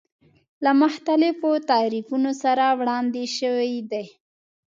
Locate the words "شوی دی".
3.37-4.05